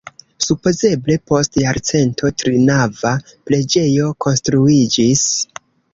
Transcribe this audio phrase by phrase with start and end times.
[0.43, 3.11] Supozeble post jarcento trinava
[3.51, 5.29] preĝejo konstruiĝis.